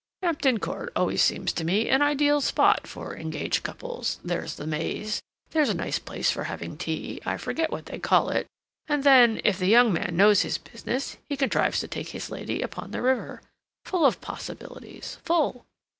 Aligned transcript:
"Hampton 0.23 0.57
Court 0.59 0.91
always 0.95 1.21
seems 1.21 1.53
to 1.53 1.63
me 1.63 1.87
an 1.87 2.01
ideal 2.01 2.41
spot 2.41 2.87
for 2.87 3.15
engaged 3.15 3.61
couples. 3.61 4.19
There's 4.23 4.55
the 4.55 4.65
Maze, 4.65 5.21
there's 5.51 5.69
a 5.69 5.75
nice 5.75 5.99
place 5.99 6.31
for 6.31 6.45
having 6.45 6.75
tea—I 6.75 7.37
forget 7.37 7.71
what 7.71 7.85
they 7.85 7.99
call 7.99 8.29
it—and 8.29 9.03
then, 9.03 9.41
if 9.43 9.59
the 9.59 9.67
young 9.67 9.93
man 9.93 10.17
knows 10.17 10.41
his 10.41 10.57
business 10.57 11.17
he 11.29 11.37
contrives 11.37 11.79
to 11.81 11.87
take 11.87 12.09
his 12.09 12.31
lady 12.31 12.63
upon 12.63 12.89
the 12.89 13.01
river. 13.03 13.43
Full 13.85 14.03
of 14.03 14.21
possibilities—full. 14.21 15.67